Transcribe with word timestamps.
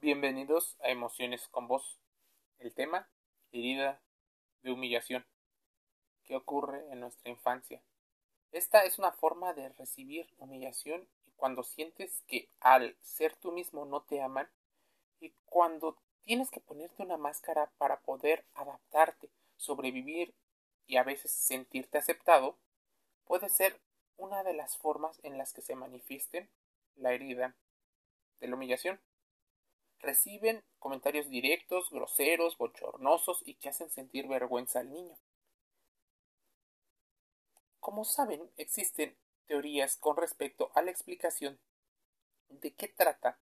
Bienvenidos 0.00 0.76
a 0.80 0.90
Emociones 0.90 1.48
con 1.48 1.66
Vos. 1.66 1.98
El 2.60 2.72
tema, 2.72 3.08
herida 3.50 4.00
de 4.62 4.70
humillación. 4.70 5.26
¿Qué 6.22 6.36
ocurre 6.36 6.86
en 6.92 7.00
nuestra 7.00 7.32
infancia? 7.32 7.82
Esta 8.52 8.84
es 8.84 9.00
una 9.00 9.10
forma 9.10 9.54
de 9.54 9.70
recibir 9.70 10.32
humillación 10.38 11.08
y 11.26 11.32
cuando 11.32 11.64
sientes 11.64 12.22
que 12.28 12.48
al 12.60 12.96
ser 13.00 13.34
tú 13.34 13.50
mismo 13.50 13.86
no 13.86 14.02
te 14.02 14.22
aman 14.22 14.48
y 15.18 15.32
cuando 15.46 15.98
tienes 16.22 16.48
que 16.52 16.60
ponerte 16.60 17.02
una 17.02 17.16
máscara 17.16 17.72
para 17.76 17.98
poder 17.98 18.44
adaptarte, 18.54 19.28
sobrevivir 19.56 20.32
y 20.86 20.98
a 20.98 21.02
veces 21.02 21.32
sentirte 21.32 21.98
aceptado, 21.98 22.56
puede 23.24 23.48
ser 23.48 23.80
una 24.16 24.44
de 24.44 24.52
las 24.52 24.76
formas 24.76 25.18
en 25.24 25.38
las 25.38 25.52
que 25.52 25.60
se 25.60 25.74
manifieste 25.74 26.48
la 26.94 27.14
herida 27.14 27.56
de 28.38 28.46
la 28.46 28.54
humillación 28.54 29.00
reciben 30.00 30.64
comentarios 30.78 31.28
directos, 31.28 31.90
groseros, 31.90 32.56
bochornosos 32.56 33.42
y 33.44 33.54
que 33.54 33.68
hacen 33.68 33.90
sentir 33.90 34.28
vergüenza 34.28 34.80
al 34.80 34.90
niño. 34.90 35.16
Como 37.80 38.04
saben, 38.04 38.50
existen 38.56 39.16
teorías 39.46 39.96
con 39.96 40.16
respecto 40.16 40.70
a 40.74 40.82
la 40.82 40.90
explicación 40.90 41.58
de 42.48 42.74
qué 42.74 42.88
trata 42.88 43.38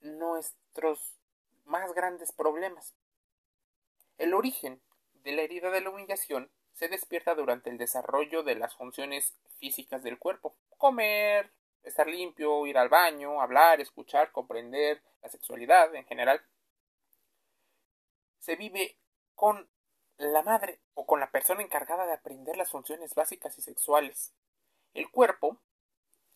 nuestros 0.00 1.16
más 1.64 1.92
grandes 1.94 2.32
problemas. 2.32 2.94
El 4.18 4.34
origen 4.34 4.80
de 5.14 5.32
la 5.32 5.42
herida 5.42 5.70
de 5.70 5.80
la 5.80 5.90
humillación 5.90 6.50
se 6.72 6.88
despierta 6.88 7.34
durante 7.34 7.70
el 7.70 7.78
desarrollo 7.78 8.42
de 8.42 8.54
las 8.54 8.74
funciones 8.74 9.34
físicas 9.58 10.02
del 10.02 10.18
cuerpo. 10.18 10.54
Comer, 10.76 11.50
estar 11.86 12.06
limpio, 12.06 12.66
ir 12.66 12.76
al 12.76 12.88
baño, 12.88 13.40
hablar, 13.40 13.80
escuchar, 13.80 14.32
comprender, 14.32 15.02
la 15.22 15.28
sexualidad 15.28 15.94
en 15.94 16.04
general, 16.04 16.44
se 18.38 18.56
vive 18.56 18.98
con 19.34 19.68
la 20.18 20.42
madre 20.42 20.80
o 20.94 21.06
con 21.06 21.20
la 21.20 21.30
persona 21.30 21.62
encargada 21.62 22.06
de 22.06 22.12
aprender 22.12 22.56
las 22.56 22.70
funciones 22.70 23.14
básicas 23.14 23.56
y 23.58 23.62
sexuales. 23.62 24.34
El 24.94 25.10
cuerpo 25.10 25.60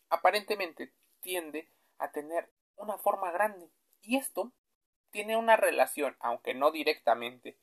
aparentemente 0.08 0.92
tiende 1.20 1.70
a 1.98 2.10
tener 2.10 2.50
una 2.76 2.98
forma 2.98 3.30
grande 3.30 3.70
y 4.02 4.16
esto 4.16 4.52
tiene 5.10 5.36
una 5.36 5.56
relación, 5.56 6.16
aunque 6.20 6.54
no 6.54 6.70
directamente, 6.70 7.58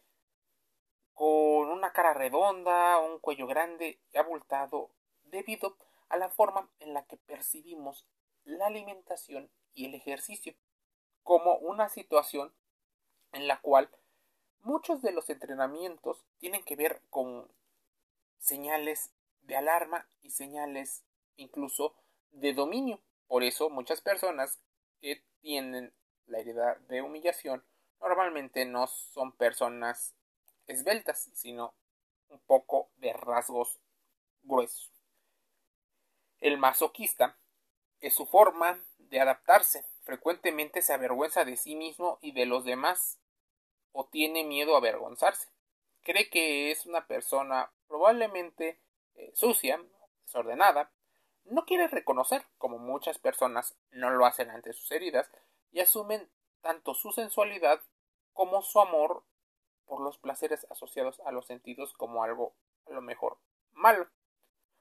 con 1.13 1.69
una 1.69 1.93
cara 1.93 2.13
redonda, 2.13 2.99
un 2.99 3.19
cuello 3.19 3.47
grande 3.47 3.99
y 4.11 4.17
abultado 4.17 4.91
debido 5.23 5.77
a 5.95 5.96
la 6.15 6.29
forma 6.29 6.69
en 6.79 6.93
la 6.93 7.03
que 7.05 7.17
percibimos 7.17 8.07
la 8.45 8.67
alimentación 8.67 9.51
y 9.73 9.85
el 9.85 9.95
ejercicio 9.95 10.55
como 11.23 11.57
una 11.57 11.89
situación 11.89 12.53
en 13.33 13.47
la 13.47 13.59
cual 13.59 13.89
muchos 14.61 15.01
de 15.01 15.11
los 15.11 15.29
entrenamientos 15.29 16.23
tienen 16.37 16.63
que 16.63 16.77
ver 16.77 17.01
con 17.09 17.51
señales 18.39 19.11
de 19.41 19.57
alarma 19.57 20.07
y 20.21 20.29
señales 20.29 21.03
incluso 21.35 21.93
de 22.31 22.53
dominio. 22.53 23.01
Por 23.27 23.43
eso 23.43 23.69
muchas 23.69 23.99
personas 23.99 24.61
que 25.01 25.23
tienen 25.41 25.93
la 26.27 26.39
herida 26.39 26.75
de 26.87 27.01
humillación 27.01 27.63
normalmente 27.99 28.65
no 28.65 28.87
son 28.87 29.31
personas 29.33 30.15
esbeltas, 30.65 31.29
sino 31.33 31.73
un 32.29 32.39
poco 32.39 32.89
de 32.97 33.13
rasgos 33.13 33.79
gruesos. 34.43 34.96
El 36.39 36.57
masoquista 36.57 37.37
es 37.99 38.13
su 38.13 38.25
forma 38.25 38.79
de 38.97 39.19
adaptarse. 39.19 39.85
Frecuentemente 40.03 40.81
se 40.81 40.93
avergüenza 40.93 41.45
de 41.45 41.57
sí 41.57 41.75
mismo 41.75 42.19
y 42.21 42.31
de 42.31 42.45
los 42.45 42.63
demás 42.63 43.19
o 43.91 44.05
tiene 44.05 44.43
miedo 44.43 44.75
a 44.75 44.77
avergonzarse. 44.77 45.49
Cree 46.03 46.29
que 46.29 46.71
es 46.71 46.85
una 46.85 47.07
persona 47.07 47.71
probablemente 47.87 48.79
eh, 49.15 49.31
sucia, 49.33 49.81
desordenada, 50.23 50.91
no 51.45 51.65
quiere 51.65 51.87
reconocer, 51.87 52.45
como 52.57 52.77
muchas 52.77 53.17
personas 53.17 53.75
no 53.91 54.09
lo 54.09 54.25
hacen 54.25 54.49
ante 54.49 54.73
sus 54.73 54.91
heridas, 54.91 55.31
y 55.71 55.79
asumen 55.79 56.29
tanto 56.61 56.93
su 56.93 57.11
sensualidad 57.11 57.81
como 58.33 58.61
su 58.61 58.79
amor 58.79 59.23
por 59.85 60.01
los 60.01 60.17
placeres 60.17 60.67
asociados 60.69 61.19
a 61.21 61.31
los 61.31 61.47
sentidos 61.47 61.93
como 61.93 62.23
algo 62.23 62.53
a 62.85 62.91
lo 62.91 63.01
mejor 63.01 63.39
malo. 63.71 64.07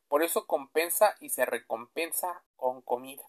Por 0.09 0.23
eso 0.23 0.47
compensa 0.47 1.17
y 1.21 1.31
se 1.31 1.45
recompensa 1.45 2.45
con 2.57 2.83
comida, 2.83 3.25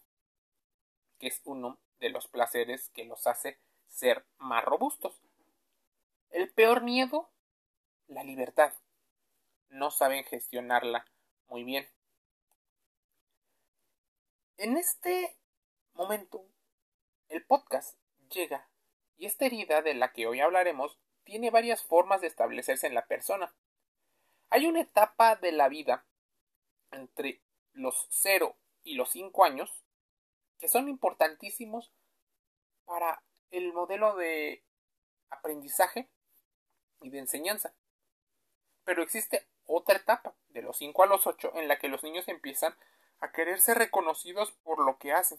que 1.18 1.28
es 1.28 1.40
uno 1.44 1.78
de 1.98 2.10
los 2.10 2.28
placeres 2.28 2.90
que 2.90 3.04
los 3.04 3.26
hace 3.26 3.58
ser 3.88 4.24
más 4.38 4.64
robustos. 4.64 5.20
El 6.30 6.52
peor 6.52 6.82
miedo, 6.82 7.30
la 8.06 8.22
libertad. 8.22 8.72
No 9.70 9.90
saben 9.90 10.24
gestionarla 10.24 11.04
muy 11.48 11.64
bien. 11.64 11.88
En 14.56 14.76
este 14.76 15.36
momento, 15.94 16.44
el 17.28 17.44
podcast 17.44 17.98
llega 18.30 18.68
y 19.16 19.26
esta 19.26 19.46
herida 19.46 19.82
de 19.82 19.94
la 19.94 20.12
que 20.12 20.26
hoy 20.26 20.40
hablaremos 20.40 20.98
tiene 21.24 21.50
varias 21.50 21.82
formas 21.82 22.20
de 22.20 22.28
establecerse 22.28 22.86
en 22.86 22.94
la 22.94 23.06
persona. 23.06 23.54
Hay 24.50 24.66
una 24.66 24.80
etapa 24.80 25.36
de 25.36 25.52
la 25.52 25.68
vida 25.68 26.07
entre 26.90 27.40
los 27.72 28.06
0 28.10 28.56
y 28.84 28.94
los 28.94 29.10
5 29.10 29.44
años 29.44 29.84
que 30.58 30.68
son 30.68 30.88
importantísimos 30.88 31.92
para 32.84 33.22
el 33.50 33.72
modelo 33.72 34.16
de 34.16 34.64
aprendizaje 35.30 36.08
y 37.00 37.10
de 37.10 37.18
enseñanza. 37.18 37.74
Pero 38.84 39.02
existe 39.02 39.46
otra 39.66 39.96
etapa, 39.96 40.34
de 40.48 40.62
los 40.62 40.78
5 40.78 41.02
a 41.02 41.06
los 41.06 41.26
8, 41.26 41.52
en 41.56 41.68
la 41.68 41.78
que 41.78 41.88
los 41.88 42.02
niños 42.02 42.26
empiezan 42.28 42.74
a 43.20 43.32
querer 43.32 43.60
ser 43.60 43.78
reconocidos 43.78 44.52
por 44.62 44.84
lo 44.84 44.98
que 44.98 45.12
hacen, 45.12 45.38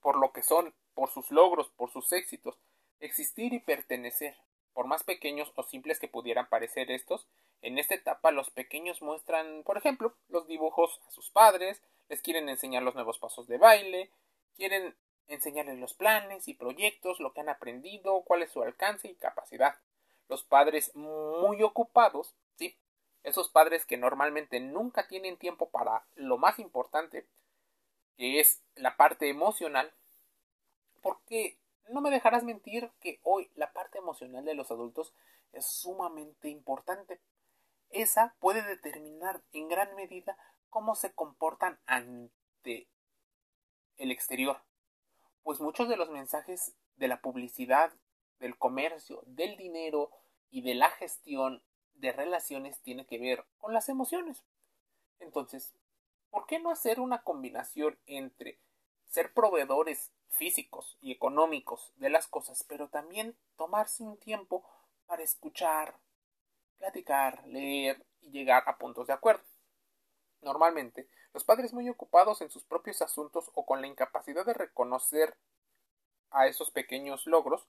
por 0.00 0.16
lo 0.18 0.32
que 0.32 0.42
son, 0.42 0.74
por 0.94 1.10
sus 1.10 1.30
logros, 1.30 1.70
por 1.70 1.90
sus 1.90 2.12
éxitos, 2.12 2.58
existir 3.00 3.52
y 3.52 3.60
pertenecer. 3.60 4.36
Por 4.74 4.86
más 4.86 5.04
pequeños 5.04 5.52
o 5.56 5.62
simples 5.62 5.98
que 5.98 6.08
pudieran 6.08 6.48
parecer 6.48 6.90
estos, 6.90 7.26
en 7.62 7.78
esta 7.78 7.94
etapa 7.94 8.30
los 8.32 8.50
pequeños 8.50 9.00
muestran, 9.02 9.62
por 9.64 9.78
ejemplo, 9.78 10.14
los 10.28 10.46
dibujos 10.46 11.00
a 11.06 11.10
sus 11.10 11.30
padres, 11.30 11.80
les 12.08 12.20
quieren 12.20 12.48
enseñar 12.48 12.82
los 12.82 12.94
nuevos 12.94 13.18
pasos 13.18 13.46
de 13.46 13.58
baile, 13.58 14.10
quieren 14.56 14.94
enseñarles 15.28 15.78
los 15.78 15.94
planes 15.94 16.48
y 16.48 16.54
proyectos, 16.54 17.20
lo 17.20 17.32
que 17.32 17.40
han 17.40 17.48
aprendido, 17.48 18.22
cuál 18.22 18.42
es 18.42 18.50
su 18.50 18.62
alcance 18.62 19.08
y 19.08 19.14
capacidad. 19.14 19.76
Los 20.28 20.42
padres 20.42 20.94
muy 20.94 21.62
ocupados, 21.62 22.34
sí, 22.56 22.76
esos 23.22 23.48
padres 23.48 23.86
que 23.86 23.96
normalmente 23.96 24.60
nunca 24.60 25.06
tienen 25.06 25.36
tiempo 25.36 25.70
para 25.70 26.04
lo 26.16 26.38
más 26.38 26.58
importante, 26.58 27.26
que 28.16 28.40
es 28.40 28.60
la 28.74 28.96
parte 28.96 29.28
emocional, 29.28 29.92
porque 31.00 31.56
no 31.88 32.00
me 32.00 32.10
dejarás 32.10 32.42
mentir 32.42 32.90
que 33.00 33.20
hoy 33.22 33.50
la 33.54 33.72
parte 33.72 33.98
emocional 33.98 34.44
de 34.44 34.54
los 34.54 34.70
adultos 34.70 35.12
es 35.52 35.66
sumamente 35.66 36.48
importante. 36.48 37.20
Esa 37.92 38.34
puede 38.40 38.62
determinar 38.62 39.42
en 39.52 39.68
gran 39.68 39.94
medida 39.94 40.36
cómo 40.70 40.94
se 40.94 41.12
comportan 41.12 41.78
ante 41.86 42.88
el 43.96 44.10
exterior. 44.10 44.62
Pues 45.42 45.60
muchos 45.60 45.88
de 45.88 45.96
los 45.96 46.10
mensajes 46.10 46.74
de 46.96 47.08
la 47.08 47.20
publicidad, 47.20 47.92
del 48.38 48.58
comercio, 48.58 49.22
del 49.26 49.56
dinero 49.56 50.10
y 50.50 50.62
de 50.62 50.74
la 50.74 50.90
gestión 50.90 51.62
de 51.94 52.12
relaciones 52.12 52.80
tiene 52.80 53.06
que 53.06 53.18
ver 53.18 53.46
con 53.58 53.72
las 53.72 53.88
emociones. 53.88 54.42
Entonces, 55.20 55.74
¿por 56.30 56.46
qué 56.46 56.58
no 56.58 56.70
hacer 56.70 56.98
una 56.98 57.22
combinación 57.22 57.98
entre 58.06 58.58
ser 59.06 59.34
proveedores 59.34 60.10
físicos 60.30 60.96
y 61.00 61.12
económicos 61.12 61.92
de 61.96 62.08
las 62.08 62.26
cosas, 62.26 62.64
pero 62.64 62.88
también 62.88 63.36
tomarse 63.56 64.02
un 64.02 64.18
tiempo 64.18 64.64
para 65.06 65.22
escuchar, 65.22 65.98
platicar, 66.82 67.46
leer 67.46 68.04
y 68.22 68.32
llegar 68.32 68.64
a 68.66 68.76
puntos 68.76 69.06
de 69.06 69.12
acuerdo. 69.12 69.44
Normalmente, 70.40 71.08
los 71.32 71.44
padres 71.44 71.72
muy 71.72 71.88
ocupados 71.88 72.40
en 72.40 72.50
sus 72.50 72.64
propios 72.64 73.00
asuntos 73.02 73.52
o 73.54 73.64
con 73.64 73.80
la 73.80 73.86
incapacidad 73.86 74.44
de 74.44 74.52
reconocer 74.52 75.36
a 76.32 76.48
esos 76.48 76.72
pequeños 76.72 77.24
logros, 77.28 77.68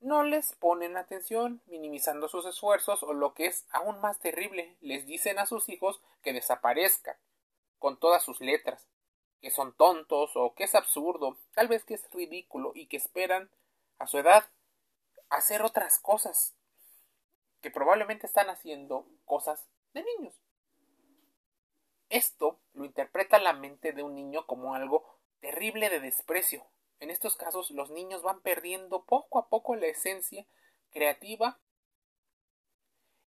no 0.00 0.24
les 0.24 0.56
ponen 0.56 0.96
atención, 0.96 1.62
minimizando 1.66 2.26
sus 2.26 2.46
esfuerzos 2.46 3.04
o 3.04 3.12
lo 3.12 3.32
que 3.32 3.46
es 3.46 3.64
aún 3.70 4.00
más 4.00 4.18
terrible, 4.18 4.76
les 4.80 5.06
dicen 5.06 5.38
a 5.38 5.46
sus 5.46 5.68
hijos 5.68 6.02
que 6.22 6.32
desaparezcan 6.32 7.16
con 7.78 7.96
todas 7.96 8.24
sus 8.24 8.40
letras, 8.40 8.88
que 9.40 9.50
son 9.52 9.72
tontos 9.72 10.32
o 10.34 10.52
que 10.54 10.64
es 10.64 10.74
absurdo, 10.74 11.38
tal 11.54 11.68
vez 11.68 11.84
que 11.84 11.94
es 11.94 12.10
ridículo 12.10 12.72
y 12.74 12.88
que 12.88 12.96
esperan 12.96 13.50
a 14.00 14.08
su 14.08 14.18
edad 14.18 14.50
hacer 15.30 15.62
otras 15.62 16.00
cosas 16.00 16.55
que 17.66 17.72
probablemente 17.72 18.28
están 18.28 18.48
haciendo 18.48 19.08
cosas 19.24 19.66
de 19.92 20.04
niños. 20.04 20.40
Esto 22.10 22.60
lo 22.74 22.84
interpreta 22.84 23.40
la 23.40 23.54
mente 23.54 23.90
de 23.90 24.04
un 24.04 24.14
niño 24.14 24.46
como 24.46 24.76
algo 24.76 25.18
terrible 25.40 25.90
de 25.90 25.98
desprecio, 25.98 26.64
en 27.00 27.10
estos 27.10 27.34
casos 27.34 27.72
los 27.72 27.90
niños 27.90 28.22
van 28.22 28.40
perdiendo 28.40 29.04
poco 29.04 29.40
a 29.40 29.48
poco 29.48 29.74
la 29.74 29.88
esencia 29.88 30.46
creativa, 30.92 31.58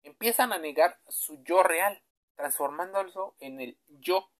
empiezan 0.03 0.53
a 0.53 0.57
negar 0.57 1.01
su 1.09 1.43
yo 1.43 1.61
real, 1.61 2.01
transformándolo 2.37 3.35
en 3.41 3.59
el 3.59 3.77
yo, 3.87 4.31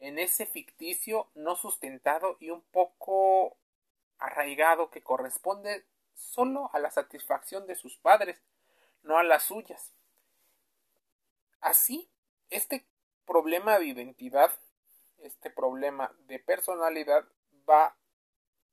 en 0.00 0.18
ese 0.18 0.44
ficticio 0.44 1.30
no 1.36 1.54
sustentado 1.54 2.36
y 2.40 2.50
un 2.50 2.62
poco 2.62 3.56
arraigado 4.18 4.90
que 4.90 5.04
corresponde 5.04 5.86
solo 6.14 6.68
a 6.72 6.80
la 6.80 6.90
satisfacción 6.90 7.68
de 7.68 7.76
sus 7.76 7.96
padres, 7.96 8.42
no 9.02 9.18
a 9.18 9.22
las 9.22 9.44
suyas. 9.44 9.94
Así, 11.60 12.10
este 12.48 12.86
problema 13.26 13.78
de 13.78 13.86
identidad, 13.86 14.50
este 15.18 15.50
problema 15.50 16.14
de 16.20 16.38
personalidad 16.38 17.24
va 17.68 17.96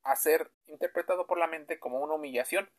a 0.04 0.16
ser 0.16 0.52
interpretado 0.66 1.28
por 1.28 1.38
la 1.38 1.48
mente 1.48 1.80
como 1.80 2.00
una 2.00 2.16
humillación. 2.16 2.72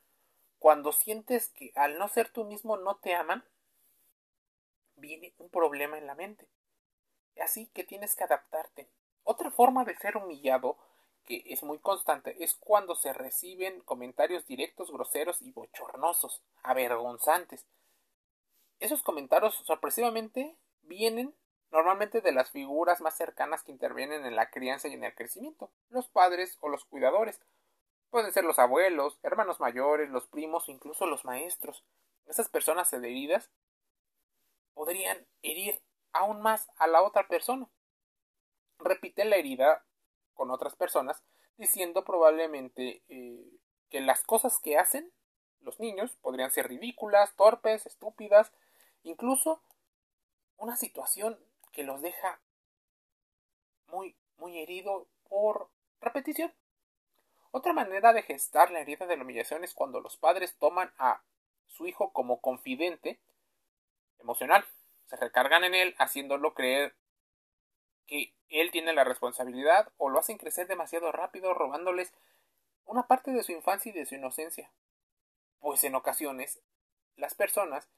Cuando 0.58 0.92
sientes 0.92 1.50
que 1.50 1.72
al 1.76 1.98
no 1.98 2.08
ser 2.08 2.30
tú 2.30 2.44
mismo 2.44 2.76
no 2.78 2.96
te 2.96 3.14
aman, 3.14 3.44
viene 4.96 5.34
un 5.38 5.50
problema 5.50 5.98
en 5.98 6.06
la 6.06 6.14
mente. 6.14 6.48
Así 7.40 7.66
que 7.68 7.84
tienes 7.84 8.16
que 8.16 8.24
adaptarte. 8.24 8.90
Otra 9.22 9.50
forma 9.50 9.84
de 9.84 9.96
ser 9.96 10.16
humillado, 10.16 10.78
que 11.28 11.44
es 11.44 11.62
muy 11.62 11.78
constante, 11.78 12.42
es 12.42 12.54
cuando 12.54 12.94
se 12.94 13.12
reciben 13.12 13.80
comentarios 13.82 14.46
directos, 14.46 14.90
groseros 14.90 15.42
y 15.42 15.52
bochornosos, 15.52 16.42
avergonzantes. 16.62 17.66
Esos 18.80 19.02
comentarios 19.02 19.54
sorpresivamente 19.66 20.56
vienen 20.80 21.34
normalmente 21.70 22.22
de 22.22 22.32
las 22.32 22.50
figuras 22.50 23.02
más 23.02 23.14
cercanas 23.14 23.62
que 23.62 23.72
intervienen 23.72 24.24
en 24.24 24.36
la 24.36 24.48
crianza 24.48 24.88
y 24.88 24.94
en 24.94 25.04
el 25.04 25.14
crecimiento, 25.14 25.70
los 25.90 26.08
padres 26.08 26.56
o 26.62 26.70
los 26.70 26.86
cuidadores. 26.86 27.38
Pueden 28.08 28.32
ser 28.32 28.44
los 28.44 28.58
abuelos, 28.58 29.18
hermanos 29.22 29.60
mayores, 29.60 30.08
los 30.08 30.26
primos, 30.28 30.70
incluso 30.70 31.04
los 31.04 31.26
maestros. 31.26 31.84
Esas 32.26 32.48
personas 32.48 32.90
heridas 32.94 33.50
podrían 34.72 35.26
herir 35.42 35.82
aún 36.14 36.40
más 36.40 36.70
a 36.78 36.86
la 36.86 37.02
otra 37.02 37.28
persona. 37.28 37.68
Repite 38.78 39.26
la 39.26 39.36
herida 39.36 39.84
con 40.38 40.52
otras 40.52 40.76
personas, 40.76 41.20
diciendo 41.56 42.04
probablemente 42.04 43.02
eh, 43.08 43.44
que 43.90 44.00
las 44.00 44.22
cosas 44.22 44.60
que 44.60 44.78
hacen 44.78 45.12
los 45.60 45.80
niños 45.80 46.12
podrían 46.22 46.52
ser 46.52 46.68
ridículas, 46.68 47.34
torpes, 47.34 47.84
estúpidas, 47.86 48.52
incluso 49.02 49.60
una 50.56 50.76
situación 50.76 51.36
que 51.72 51.82
los 51.82 52.00
deja 52.00 52.40
muy, 53.88 54.14
muy 54.36 54.58
herido 54.60 55.08
por 55.28 55.68
repetición. 56.00 56.54
Otra 57.50 57.72
manera 57.72 58.12
de 58.12 58.22
gestar 58.22 58.70
la 58.70 58.80
herida 58.80 59.06
de 59.06 59.16
la 59.16 59.24
humillación 59.24 59.64
es 59.64 59.74
cuando 59.74 60.00
los 60.00 60.16
padres 60.16 60.56
toman 60.56 60.92
a 60.98 61.20
su 61.66 61.88
hijo 61.88 62.12
como 62.12 62.40
confidente 62.40 63.18
emocional. 64.20 64.64
Se 65.06 65.16
recargan 65.16 65.64
en 65.64 65.74
él 65.74 65.96
haciéndolo 65.98 66.54
creer 66.54 66.94
que 68.08 68.34
él 68.48 68.72
tiene 68.72 68.92
la 68.92 69.04
responsabilidad 69.04 69.92
o 69.98 70.08
lo 70.08 70.18
hacen 70.18 70.38
crecer 70.38 70.66
demasiado 70.66 71.12
rápido 71.12 71.54
robándoles 71.54 72.12
una 72.84 73.06
parte 73.06 73.30
de 73.30 73.44
su 73.44 73.52
infancia 73.52 73.90
y 73.90 73.92
de 73.92 74.06
su 74.06 74.16
inocencia. 74.16 74.72
Pues 75.60 75.84
en 75.84 75.94
ocasiones 75.94 76.60
las 77.16 77.34
personas 77.34 77.88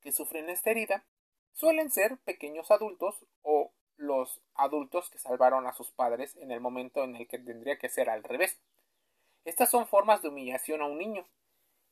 que 0.00 0.12
sufren 0.12 0.48
esta 0.48 0.70
herida 0.70 1.04
suelen 1.52 1.90
ser 1.90 2.18
pequeños 2.18 2.70
adultos 2.70 3.26
o 3.42 3.72
los 3.96 4.40
adultos 4.54 5.10
que 5.10 5.18
salvaron 5.18 5.66
a 5.66 5.72
sus 5.72 5.90
padres 5.90 6.34
en 6.36 6.50
el 6.50 6.60
momento 6.60 7.04
en 7.04 7.16
el 7.16 7.28
que 7.28 7.38
tendría 7.38 7.78
que 7.78 7.90
ser 7.90 8.08
al 8.08 8.24
revés. 8.24 8.58
Estas 9.44 9.70
son 9.70 9.86
formas 9.86 10.22
de 10.22 10.28
humillación 10.28 10.80
a 10.80 10.86
un 10.86 10.98
niño, 10.98 11.28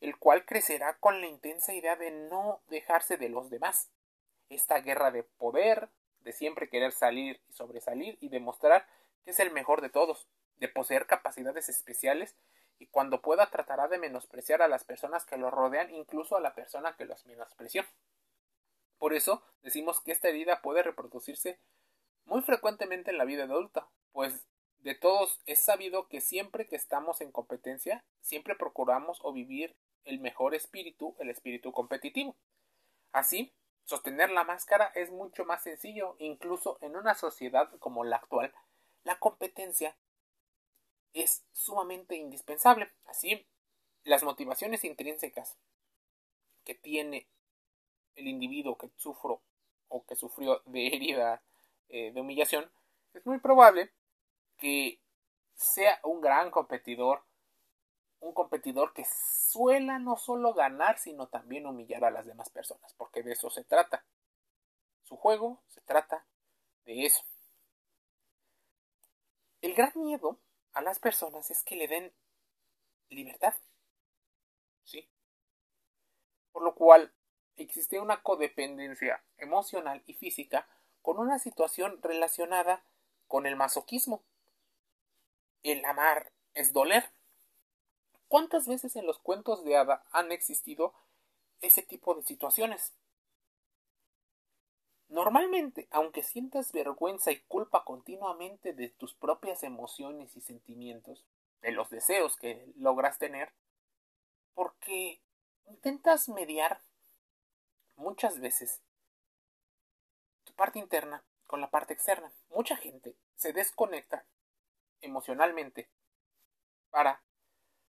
el 0.00 0.16
cual 0.16 0.46
crecerá 0.46 0.98
con 0.98 1.20
la 1.20 1.26
intensa 1.26 1.74
idea 1.74 1.96
de 1.96 2.10
no 2.10 2.62
dejarse 2.68 3.18
de 3.18 3.28
los 3.28 3.50
demás. 3.50 3.90
Esta 4.48 4.80
guerra 4.80 5.10
de 5.10 5.24
poder, 5.24 5.90
de 6.20 6.32
siempre 6.32 6.68
querer 6.68 6.92
salir 6.92 7.40
y 7.48 7.52
sobresalir 7.52 8.18
y 8.20 8.28
demostrar 8.28 8.86
que 9.24 9.30
es 9.30 9.40
el 9.40 9.52
mejor 9.52 9.80
de 9.80 9.90
todos, 9.90 10.26
de 10.56 10.68
poseer 10.68 11.06
capacidades 11.06 11.68
especiales 11.68 12.36
y 12.78 12.86
cuando 12.86 13.20
pueda 13.20 13.50
tratará 13.50 13.88
de 13.88 13.98
menospreciar 13.98 14.62
a 14.62 14.68
las 14.68 14.84
personas 14.84 15.24
que 15.24 15.36
lo 15.36 15.50
rodean, 15.50 15.92
incluso 15.94 16.36
a 16.36 16.40
la 16.40 16.54
persona 16.54 16.96
que 16.96 17.04
los 17.04 17.26
menospreció. 17.26 17.84
Por 18.98 19.14
eso 19.14 19.42
decimos 19.62 20.00
que 20.00 20.12
esta 20.12 20.28
herida 20.28 20.62
puede 20.62 20.82
reproducirse 20.82 21.58
muy 22.24 22.42
frecuentemente 22.42 23.10
en 23.10 23.18
la 23.18 23.24
vida 23.24 23.44
adulta, 23.44 23.88
pues 24.12 24.46
de 24.80 24.94
todos 24.94 25.40
es 25.46 25.58
sabido 25.58 26.08
que 26.08 26.20
siempre 26.20 26.68
que 26.68 26.76
estamos 26.76 27.20
en 27.20 27.32
competencia, 27.32 28.04
siempre 28.20 28.54
procuramos 28.54 29.18
o 29.22 29.32
vivir 29.32 29.74
el 30.04 30.20
mejor 30.20 30.54
espíritu, 30.54 31.16
el 31.18 31.30
espíritu 31.30 31.72
competitivo. 31.72 32.36
Así, 33.12 33.52
sostener 33.88 34.28
la 34.30 34.44
máscara 34.44 34.92
es 34.94 35.10
mucho 35.10 35.46
más 35.46 35.62
sencillo, 35.62 36.14
incluso 36.18 36.76
en 36.82 36.94
una 36.94 37.14
sociedad 37.14 37.70
como 37.78 38.04
la 38.04 38.16
actual, 38.16 38.52
la 39.02 39.18
competencia 39.18 39.96
es 41.14 41.46
sumamente 41.52 42.14
indispensable. 42.14 42.92
Así, 43.06 43.48
las 44.04 44.22
motivaciones 44.24 44.84
intrínsecas 44.84 45.56
que 46.64 46.74
tiene 46.74 47.28
el 48.14 48.28
individuo 48.28 48.76
que 48.76 48.90
sufro 48.96 49.40
o 49.88 50.04
que 50.04 50.16
sufrió 50.16 50.60
de 50.66 50.88
herida 50.88 51.42
eh, 51.88 52.12
de 52.12 52.20
humillación, 52.20 52.70
es 53.14 53.24
muy 53.24 53.38
probable 53.38 53.90
que 54.58 55.00
sea 55.54 55.98
un 56.02 56.20
gran 56.20 56.50
competidor, 56.50 57.24
un 58.20 58.32
competidor 58.32 58.92
que 58.92 59.04
suela 59.04 59.98
no 59.98 60.16
solo 60.16 60.54
ganar, 60.54 60.98
sino 60.98 61.28
también 61.28 61.66
humillar 61.66 62.04
a 62.04 62.10
las 62.10 62.26
demás 62.26 62.50
personas, 62.50 62.92
porque 62.94 63.22
de 63.22 63.32
eso 63.32 63.50
se 63.50 63.64
trata. 63.64 64.04
Su 65.04 65.16
juego 65.16 65.62
se 65.68 65.80
trata 65.82 66.26
de 66.84 67.06
eso. 67.06 67.24
El 69.60 69.74
gran 69.74 69.92
miedo 69.96 70.38
a 70.72 70.82
las 70.82 70.98
personas 70.98 71.50
es 71.50 71.62
que 71.62 71.76
le 71.76 71.88
den 71.88 72.12
libertad. 73.08 73.54
¿Sí? 74.84 75.08
Por 76.52 76.62
lo 76.62 76.74
cual 76.74 77.12
existe 77.56 78.00
una 78.00 78.22
codependencia 78.22 79.22
emocional 79.36 80.02
y 80.06 80.14
física 80.14 80.68
con 81.02 81.18
una 81.18 81.38
situación 81.38 82.00
relacionada 82.02 82.84
con 83.26 83.46
el 83.46 83.56
masoquismo. 83.56 84.22
El 85.62 85.84
amar 85.84 86.32
es 86.54 86.72
doler. 86.72 87.10
¿Cuántas 88.28 88.68
veces 88.68 88.94
en 88.96 89.06
los 89.06 89.18
cuentos 89.18 89.64
de 89.64 89.76
hada 89.76 90.04
han 90.10 90.32
existido 90.32 90.92
ese 91.60 91.82
tipo 91.82 92.14
de 92.14 92.22
situaciones? 92.22 92.92
Normalmente, 95.08 95.88
aunque 95.90 96.22
sientas 96.22 96.72
vergüenza 96.72 97.32
y 97.32 97.40
culpa 97.40 97.84
continuamente 97.84 98.74
de 98.74 98.90
tus 98.90 99.14
propias 99.14 99.62
emociones 99.62 100.36
y 100.36 100.42
sentimientos, 100.42 101.24
de 101.62 101.72
los 101.72 101.88
deseos 101.88 102.36
que 102.36 102.70
logras 102.76 103.18
tener, 103.18 103.52
porque 104.54 105.20
intentas 105.66 106.28
mediar 106.28 106.80
muchas 107.96 108.38
veces 108.38 108.82
tu 110.44 110.52
parte 110.52 110.78
interna 110.78 111.24
con 111.46 111.62
la 111.62 111.70
parte 111.70 111.94
externa. 111.94 112.30
Mucha 112.50 112.76
gente 112.76 113.16
se 113.36 113.54
desconecta 113.54 114.26
emocionalmente 115.00 115.88
para 116.90 117.22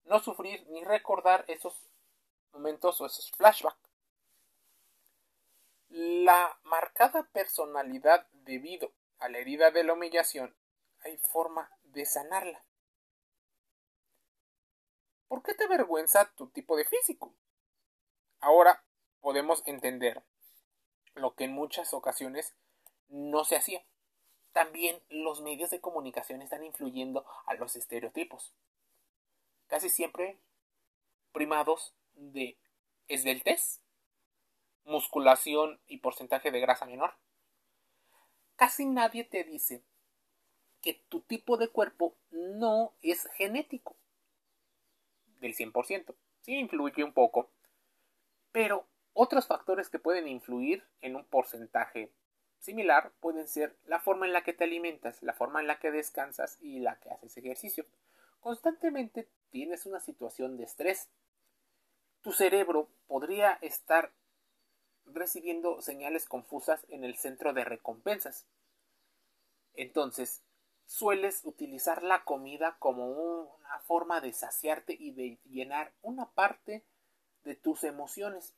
no 0.05 0.19
sufrir 0.19 0.65
ni 0.69 0.83
recordar 0.83 1.45
esos 1.47 1.75
momentos 2.51 3.01
o 3.01 3.05
esos 3.05 3.31
flashbacks. 3.31 3.89
La 5.89 6.57
marcada 6.63 7.23
personalidad 7.31 8.27
debido 8.31 8.91
a 9.19 9.29
la 9.29 9.39
herida 9.39 9.71
de 9.71 9.83
la 9.83 9.93
humillación 9.93 10.55
hay 11.03 11.17
forma 11.17 11.71
de 11.83 12.05
sanarla. 12.05 12.63
¿Por 15.27 15.43
qué 15.43 15.53
te 15.53 15.65
avergüenza 15.65 16.31
tu 16.35 16.47
tipo 16.47 16.77
de 16.77 16.85
físico? 16.85 17.33
Ahora 18.39 18.83
podemos 19.21 19.63
entender 19.65 20.23
lo 21.15 21.35
que 21.35 21.45
en 21.45 21.53
muchas 21.53 21.93
ocasiones 21.93 22.55
no 23.07 23.43
se 23.43 23.55
hacía. 23.55 23.83
También 24.51 25.01
los 25.09 25.41
medios 25.41 25.69
de 25.69 25.81
comunicación 25.81 26.41
están 26.41 26.63
influyendo 26.63 27.25
a 27.45 27.55
los 27.55 27.75
estereotipos. 27.75 28.53
Casi 29.67 29.89
siempre 29.89 30.39
primados 31.31 31.95
de 32.13 32.57
esbeltez, 33.07 33.81
musculación 34.85 35.79
y 35.87 35.97
porcentaje 35.97 36.51
de 36.51 36.59
grasa 36.59 36.85
menor. 36.85 37.15
Casi 38.55 38.85
nadie 38.85 39.23
te 39.23 39.43
dice 39.43 39.83
que 40.81 40.93
tu 41.09 41.21
tipo 41.21 41.57
de 41.57 41.69
cuerpo 41.69 42.15
no 42.31 42.93
es 43.01 43.27
genético 43.33 43.95
del 45.41 45.55
100%. 45.55 46.15
Sí 46.41 46.55
influye 46.55 47.03
un 47.03 47.13
poco, 47.13 47.49
pero 48.51 48.87
otros 49.13 49.47
factores 49.47 49.89
que 49.89 49.99
pueden 49.99 50.27
influir 50.27 50.83
en 51.01 51.15
un 51.15 51.25
porcentaje 51.25 52.11
similar 52.59 53.11
pueden 53.19 53.47
ser 53.47 53.75
la 53.85 53.99
forma 53.99 54.25
en 54.25 54.33
la 54.33 54.43
que 54.43 54.53
te 54.53 54.63
alimentas, 54.63 55.21
la 55.23 55.33
forma 55.33 55.61
en 55.61 55.67
la 55.67 55.79
que 55.79 55.91
descansas 55.91 56.57
y 56.61 56.79
la 56.79 56.99
que 56.99 57.09
haces 57.09 57.37
ejercicio. 57.37 57.85
constantemente 58.39 59.27
tienes 59.51 59.85
una 59.85 59.99
situación 59.99 60.57
de 60.57 60.63
estrés, 60.63 61.09
tu 62.21 62.31
cerebro 62.31 62.89
podría 63.07 63.53
estar 63.61 64.11
recibiendo 65.05 65.81
señales 65.81 66.25
confusas 66.25 66.85
en 66.89 67.03
el 67.03 67.15
centro 67.15 67.53
de 67.53 67.63
recompensas. 67.63 68.45
Entonces, 69.75 70.43
sueles 70.85 71.41
utilizar 71.43 72.03
la 72.03 72.23
comida 72.23 72.77
como 72.79 73.09
una 73.09 73.79
forma 73.81 74.21
de 74.21 74.33
saciarte 74.33 74.95
y 74.97 75.11
de 75.11 75.39
llenar 75.45 75.93
una 76.01 76.31
parte 76.31 76.83
de 77.43 77.55
tus 77.55 77.83
emociones. 77.83 78.55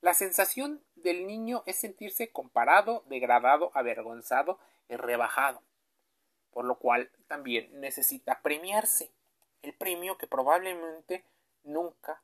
La 0.00 0.14
sensación 0.14 0.84
del 0.94 1.26
niño 1.26 1.62
es 1.66 1.76
sentirse 1.76 2.30
comparado, 2.30 3.04
degradado, 3.08 3.70
avergonzado 3.74 4.58
y 4.88 4.96
rebajado, 4.96 5.62
por 6.50 6.64
lo 6.64 6.78
cual 6.78 7.10
también 7.26 7.80
necesita 7.80 8.40
premiarse, 8.42 9.12
el 9.62 9.74
premio 9.74 10.18
que 10.18 10.26
probablemente 10.26 11.24
nunca 11.62 12.22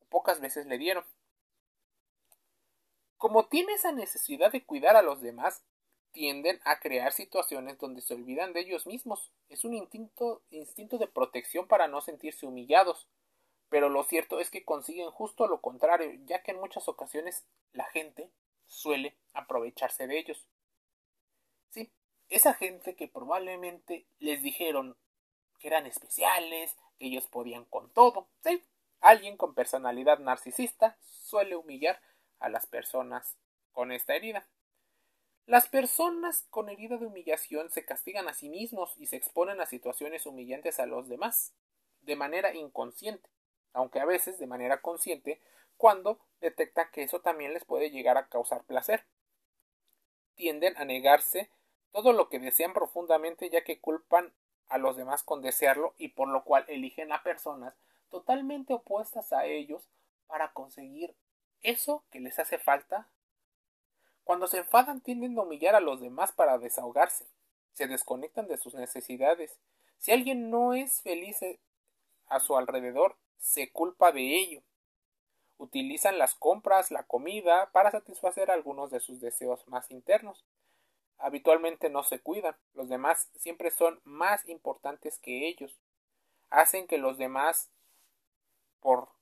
o 0.00 0.04
pocas 0.06 0.40
veces 0.40 0.66
le 0.66 0.78
dieron. 0.78 1.04
Como 3.16 3.46
tiene 3.46 3.72
esa 3.72 3.92
necesidad 3.92 4.52
de 4.52 4.64
cuidar 4.64 4.96
a 4.96 5.02
los 5.02 5.20
demás, 5.20 5.64
tienden 6.12 6.60
a 6.64 6.80
crear 6.80 7.12
situaciones 7.12 7.78
donde 7.78 8.00
se 8.00 8.14
olvidan 8.14 8.52
de 8.52 8.60
ellos 8.60 8.86
mismos. 8.86 9.32
Es 9.48 9.64
un 9.64 9.74
instinto, 9.74 10.42
instinto 10.50 10.98
de 10.98 11.06
protección 11.06 11.68
para 11.68 11.88
no 11.88 12.00
sentirse 12.00 12.46
humillados. 12.46 13.08
Pero 13.68 13.88
lo 13.88 14.04
cierto 14.04 14.40
es 14.40 14.50
que 14.50 14.64
consiguen 14.64 15.10
justo 15.10 15.46
lo 15.46 15.60
contrario, 15.60 16.12
ya 16.24 16.42
que 16.42 16.52
en 16.52 16.60
muchas 16.60 16.88
ocasiones 16.88 17.44
la 17.72 17.84
gente 17.86 18.30
suele 18.64 19.16
aprovecharse 19.34 20.06
de 20.06 20.18
ellos. 20.18 20.46
Sí, 21.70 21.90
esa 22.28 22.54
gente 22.54 22.96
que 22.96 23.08
probablemente 23.08 24.06
les 24.18 24.42
dijeron 24.42 24.96
que 25.58 25.68
eran 25.68 25.86
especiales, 25.86 26.76
que 26.98 27.06
ellos 27.06 27.26
podían 27.26 27.64
con 27.64 27.90
todo. 27.90 28.28
Sí, 28.42 28.62
alguien 29.00 29.36
con 29.36 29.54
personalidad 29.54 30.18
narcisista 30.18 30.96
suele 31.00 31.56
humillar 31.56 32.00
a 32.38 32.48
las 32.48 32.66
personas 32.66 33.36
con 33.72 33.92
esta 33.92 34.14
herida. 34.14 34.46
Las 35.46 35.68
personas 35.68 36.46
con 36.50 36.68
herida 36.68 36.96
de 36.96 37.06
humillación 37.06 37.70
se 37.70 37.84
castigan 37.84 38.26
a 38.28 38.34
sí 38.34 38.48
mismos 38.48 38.94
y 38.98 39.06
se 39.06 39.16
exponen 39.16 39.60
a 39.60 39.66
situaciones 39.66 40.26
humillantes 40.26 40.80
a 40.80 40.86
los 40.86 41.08
demás, 41.08 41.54
de 42.00 42.16
manera 42.16 42.54
inconsciente, 42.54 43.28
aunque 43.72 44.00
a 44.00 44.04
veces 44.04 44.38
de 44.38 44.46
manera 44.48 44.80
consciente, 44.80 45.40
cuando 45.76 46.18
detectan 46.40 46.90
que 46.90 47.02
eso 47.02 47.20
también 47.20 47.52
les 47.52 47.64
puede 47.64 47.90
llegar 47.90 48.16
a 48.16 48.28
causar 48.28 48.64
placer. 48.64 49.06
Tienden 50.34 50.76
a 50.78 50.84
negarse 50.84 51.50
todo 51.92 52.12
lo 52.12 52.28
que 52.28 52.38
desean 52.38 52.72
profundamente 52.72 53.48
ya 53.48 53.62
que 53.62 53.80
culpan 53.80 54.34
a 54.68 54.78
los 54.78 54.96
demás 54.96 55.22
con 55.22 55.42
desearlo 55.42 55.94
y 55.98 56.08
por 56.08 56.28
lo 56.28 56.44
cual 56.44 56.64
eligen 56.68 57.12
a 57.12 57.22
personas 57.22 57.74
totalmente 58.10 58.74
opuestas 58.74 59.32
a 59.32 59.46
ellos 59.46 59.88
para 60.26 60.52
conseguir 60.52 61.14
eso 61.62 62.04
que 62.10 62.20
les 62.20 62.38
hace 62.38 62.58
falta 62.58 63.08
cuando 64.26 64.48
se 64.48 64.58
enfadan 64.58 65.00
tienden 65.00 65.38
a 65.38 65.42
humillar 65.42 65.76
a 65.76 65.80
los 65.80 66.00
demás 66.00 66.32
para 66.32 66.58
desahogarse. 66.58 67.28
Se 67.74 67.86
desconectan 67.86 68.48
de 68.48 68.56
sus 68.56 68.74
necesidades. 68.74 69.60
Si 69.98 70.10
alguien 70.10 70.50
no 70.50 70.74
es 70.74 71.00
feliz 71.00 71.40
eh, 71.42 71.60
a 72.26 72.40
su 72.40 72.56
alrededor, 72.56 73.16
se 73.38 73.70
culpa 73.70 74.10
de 74.10 74.36
ello. 74.36 74.62
Utilizan 75.58 76.18
las 76.18 76.34
compras, 76.34 76.90
la 76.90 77.04
comida, 77.04 77.70
para 77.70 77.92
satisfacer 77.92 78.50
algunos 78.50 78.90
de 78.90 78.98
sus 78.98 79.20
deseos 79.20 79.68
más 79.68 79.92
internos. 79.92 80.44
Habitualmente 81.18 81.88
no 81.88 82.02
se 82.02 82.20
cuidan. 82.20 82.56
Los 82.74 82.88
demás 82.88 83.30
siempre 83.36 83.70
son 83.70 84.00
más 84.04 84.46
importantes 84.48 85.18
que 85.18 85.48
ellos. 85.48 85.78
Hacen 86.50 86.86
que 86.86 86.98
los 86.98 87.18
demás 87.18 87.70
por 88.80 89.16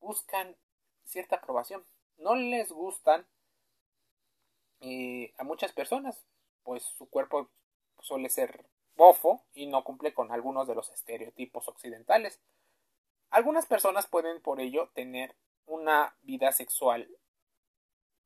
buscan 0.00 0.56
cierta 1.04 1.36
aprobación 1.36 1.84
no 2.16 2.34
les 2.34 2.72
gustan 2.72 3.26
eh, 4.80 5.34
a 5.36 5.44
muchas 5.44 5.72
personas, 5.72 6.24
pues 6.62 6.82
su 6.82 7.08
cuerpo 7.10 7.50
suele 8.00 8.28
ser 8.30 8.64
bofo 8.96 9.44
y 9.52 9.66
no 9.66 9.84
cumple 9.84 10.14
con 10.14 10.32
algunos 10.32 10.66
de 10.66 10.74
los 10.74 10.90
estereotipos 10.90 11.68
occidentales. 11.68 12.40
Algunas 13.30 13.66
personas 13.66 14.06
pueden 14.06 14.40
por 14.40 14.60
ello 14.60 14.90
tener 14.94 15.36
una 15.66 16.16
vida 16.22 16.52
sexual 16.52 17.08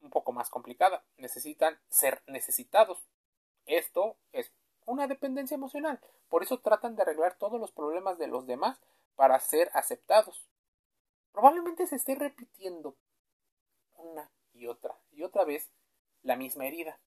un 0.02 0.10
poco 0.10 0.32
más 0.32 0.50
complicada, 0.50 1.04
necesitan 1.16 1.78
ser 1.88 2.22
necesitados. 2.26 3.08
Esto 3.66 4.16
es 4.32 4.52
una 4.84 5.06
dependencia 5.06 5.54
emocional, 5.54 6.00
por 6.28 6.42
eso 6.42 6.58
tratan 6.60 6.96
de 6.96 7.02
arreglar 7.02 7.36
todos 7.38 7.60
los 7.60 7.72
problemas 7.72 8.18
de 8.18 8.26
los 8.26 8.46
demás 8.46 8.80
para 9.14 9.38
ser 9.38 9.70
aceptados. 9.74 10.46
Probablemente 11.32 11.86
se 11.86 11.96
esté 11.96 12.14
repitiendo 12.14 12.96
una 13.96 14.30
y 14.52 14.66
otra 14.66 14.96
y 15.12 15.22
otra 15.22 15.44
vez 15.44 15.70
la 16.22 16.36
misma 16.36 16.66
herida. 16.66 16.98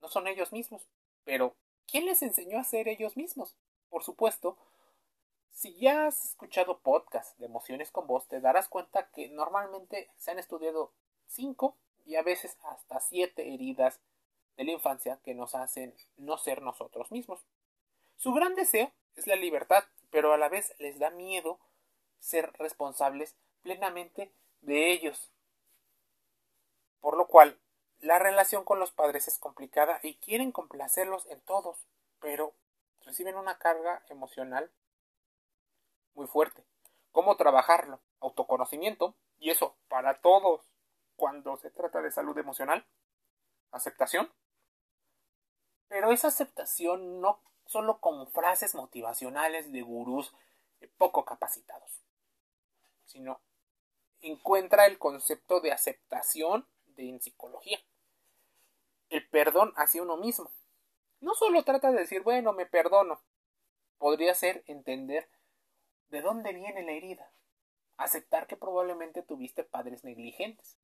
No 0.00 0.08
son 0.08 0.26
ellos 0.26 0.52
mismos, 0.52 0.86
pero 1.24 1.56
¿quién 1.86 2.06
les 2.06 2.22
enseñó 2.22 2.58
a 2.58 2.64
ser 2.64 2.88
ellos 2.88 3.16
mismos? 3.16 3.56
Por 3.88 4.04
supuesto, 4.04 4.58
si 5.50 5.74
ya 5.76 6.06
has 6.06 6.24
escuchado 6.24 6.80
podcasts 6.80 7.38
de 7.38 7.46
emociones 7.46 7.90
con 7.90 8.06
voz, 8.06 8.26
te 8.28 8.40
darás 8.40 8.68
cuenta 8.68 9.08
que 9.10 9.28
normalmente 9.28 10.10
se 10.16 10.30
han 10.30 10.38
estudiado 10.38 10.92
cinco 11.26 11.76
y 12.06 12.16
a 12.16 12.22
veces 12.22 12.56
hasta 12.62 13.00
siete 13.00 13.52
heridas 13.52 14.00
de 14.56 14.64
la 14.64 14.72
infancia 14.72 15.20
que 15.22 15.34
nos 15.34 15.54
hacen 15.54 15.94
no 16.16 16.38
ser 16.38 16.62
nosotros 16.62 17.10
mismos. 17.12 17.44
Su 18.16 18.32
gran 18.32 18.54
deseo 18.54 18.90
es 19.16 19.26
la 19.26 19.36
libertad, 19.36 19.84
pero 20.10 20.32
a 20.32 20.38
la 20.38 20.48
vez 20.48 20.74
les 20.78 20.98
da 20.98 21.10
miedo 21.10 21.58
ser 22.18 22.50
responsables 22.54 23.36
plenamente 23.62 24.32
de 24.62 24.92
ellos 24.92 25.30
por 27.06 27.16
lo 27.16 27.28
cual 27.28 27.56
la 28.00 28.18
relación 28.18 28.64
con 28.64 28.80
los 28.80 28.90
padres 28.90 29.28
es 29.28 29.38
complicada 29.38 30.00
y 30.02 30.16
quieren 30.16 30.50
complacerlos 30.50 31.24
en 31.26 31.40
todos, 31.42 31.86
pero 32.18 32.52
reciben 33.04 33.36
una 33.36 33.58
carga 33.58 34.04
emocional 34.08 34.72
muy 36.14 36.26
fuerte. 36.26 36.64
¿Cómo 37.12 37.36
trabajarlo? 37.36 38.00
Autoconocimiento, 38.18 39.14
y 39.38 39.50
eso 39.50 39.76
para 39.86 40.20
todos 40.20 40.62
cuando 41.16 41.56
se 41.56 41.70
trata 41.70 42.02
de 42.02 42.12
salud 42.12 42.36
emocional. 42.38 42.86
Aceptación. 43.70 44.32
Pero 45.88 46.12
esa 46.12 46.28
aceptación 46.28 47.20
no 47.20 47.42
solo 47.64 48.00
con 48.00 48.30
frases 48.30 48.74
motivacionales 48.74 49.72
de 49.72 49.82
gurús 49.82 50.32
poco 50.98 51.24
capacitados, 51.24 52.02
sino 53.06 53.40
encuentra 54.20 54.86
el 54.86 54.98
concepto 54.98 55.60
de 55.60 55.72
aceptación 55.72 56.68
en 56.96 57.20
psicología. 57.20 57.78
El 59.08 59.28
perdón 59.28 59.72
hacia 59.76 60.02
uno 60.02 60.16
mismo. 60.16 60.50
No 61.20 61.34
solo 61.34 61.64
trata 61.64 61.90
de 61.92 62.00
decir, 62.00 62.22
bueno, 62.22 62.52
me 62.52 62.66
perdono. 62.66 63.22
Podría 63.98 64.34
ser 64.34 64.62
entender 64.66 65.28
de 66.08 66.22
dónde 66.22 66.52
viene 66.52 66.82
la 66.82 66.92
herida. 66.92 67.32
Aceptar 67.96 68.46
que 68.46 68.56
probablemente 68.56 69.22
tuviste 69.22 69.64
padres 69.64 70.04
negligentes. 70.04 70.76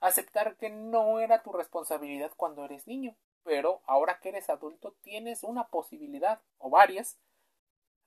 Aceptar 0.00 0.56
que 0.56 0.70
no 0.70 1.20
era 1.20 1.42
tu 1.42 1.52
responsabilidad 1.52 2.32
cuando 2.36 2.64
eres 2.64 2.86
niño, 2.86 3.16
pero 3.42 3.82
ahora 3.86 4.20
que 4.20 4.30
eres 4.30 4.50
adulto 4.50 4.92
tienes 5.02 5.42
una 5.42 5.68
posibilidad 5.68 6.42
o 6.58 6.70
varias 6.70 7.18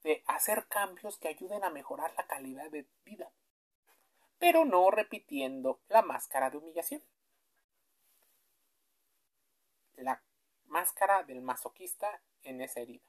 de 0.04 0.24
hacer 0.28 0.68
cambios 0.68 1.18
que 1.18 1.28
ayuden 1.28 1.64
a 1.64 1.70
mejorar 1.70 2.14
la 2.16 2.28
calidad 2.28 2.70
de 2.70 2.86
vida, 3.04 3.32
pero 4.38 4.66
no 4.66 4.90
repitiendo 4.92 5.80
la 5.90 6.02
máscara 6.02 6.50
de 6.50 6.58
humillación. 6.58 7.04
la 9.98 10.22
máscara 10.66 11.24
del 11.24 11.42
masoquista 11.42 12.22
en 12.44 12.62
esa 12.62 12.82
herida. 12.82 13.04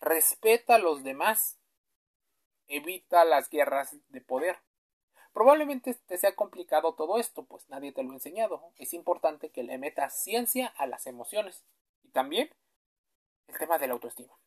Respeta 0.00 0.76
a 0.76 0.78
los 0.78 1.02
demás. 1.04 1.58
Evita 2.66 3.24
las 3.24 3.48
guerras 3.48 3.96
de 4.08 4.20
poder. 4.20 4.58
Probablemente 5.32 5.94
te 5.94 6.18
sea 6.18 6.34
complicado 6.34 6.94
todo 6.94 7.18
esto, 7.18 7.44
pues 7.44 7.68
nadie 7.68 7.92
te 7.92 8.02
lo 8.02 8.10
ha 8.10 8.14
enseñado. 8.14 8.72
Es 8.76 8.92
importante 8.94 9.50
que 9.50 9.62
le 9.62 9.78
metas 9.78 10.20
ciencia 10.20 10.66
a 10.76 10.86
las 10.86 11.06
emociones. 11.06 11.64
Y 12.02 12.08
también 12.08 12.50
el 13.46 13.58
tema 13.58 13.78
de 13.78 13.86
la 13.86 13.94
autoestima. 13.94 14.38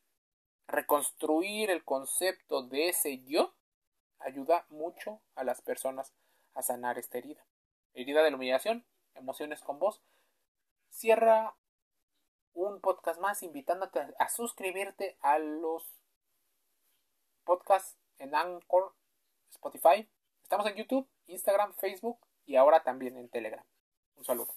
Reconstruir 0.68 1.70
el 1.70 1.84
concepto 1.84 2.64
de 2.64 2.90
ese 2.90 3.24
yo 3.24 3.54
ayuda 4.20 4.66
mucho 4.70 5.22
a 5.36 5.44
las 5.44 5.62
personas 5.62 6.14
a 6.54 6.62
sanar 6.62 6.98
esta 6.98 7.18
herida. 7.18 7.46
Herida 7.94 8.24
de 8.24 8.32
la 8.32 8.38
humillación, 8.38 8.86
emociones 9.16 9.62
con 9.62 9.80
voz, 9.80 10.02
cierra 10.90 11.56
un 12.54 12.82
podcast 12.82 13.20
más 13.20 13.44
invitándote 13.44 14.00
a 14.20 14.30
suscribirte 14.30 15.18
a 15.22 15.40
los 15.40 15.84
podcasts 17.44 17.98
en 18.18 18.36
Anchor, 18.36 18.94
Spotify. 19.50 20.10
Estamos 20.52 20.70
en 20.70 20.76
YouTube, 20.76 21.08
Instagram, 21.28 21.74
Facebook 21.76 22.20
y 22.46 22.58
ahora 22.58 22.84
también 22.84 23.16
en 23.16 23.30
Telegram. 23.30 23.64
Un 24.18 24.26
saludo. 24.26 24.54